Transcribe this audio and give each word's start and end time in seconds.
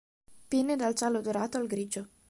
Pinne 0.47 0.75
dal 0.77 0.95
giallo 0.95 1.21
dorato 1.21 1.57
al 1.59 1.67
grigio. 1.67 2.07